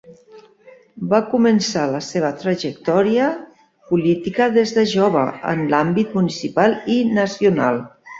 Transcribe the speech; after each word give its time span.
Va 1.09 1.17
començar 1.33 1.81
la 1.95 1.99
seva 2.05 2.31
trajectòria 2.43 3.27
política 3.91 4.47
des 4.55 4.73
de 4.79 4.87
jove, 4.95 5.27
en 5.51 5.61
l'àmbit 5.75 6.17
municipal 6.21 6.75
i 6.95 6.97
nacional. 7.19 7.79